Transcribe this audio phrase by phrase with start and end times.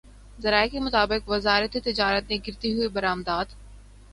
[0.39, 3.47] ذرائع کے مطابق وزارت تجارت نے گرتی ہوئی برآمدات